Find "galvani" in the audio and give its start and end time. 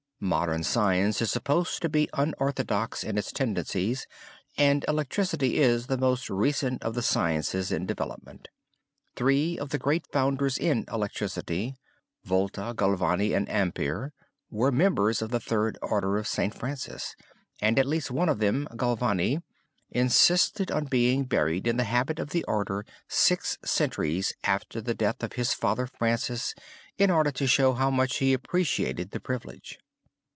12.75-13.35, 18.75-19.41